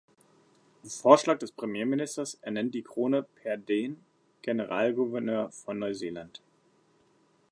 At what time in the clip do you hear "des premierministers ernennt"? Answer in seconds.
1.37-2.73